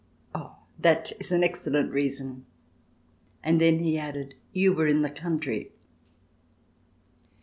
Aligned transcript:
"Oh, 0.33 0.55
that 0.79 1.11
is 1.19 1.31
an 1.31 1.43
excellent 1.43 1.91
reason." 1.91 2.47
And 3.43 3.61
then 3.61 3.77
he 3.83 3.99
added: 3.99 4.33
"You 4.51 4.73
were 4.73 4.87
in 4.87 5.03
the 5.03 5.11
country!" 5.11 5.73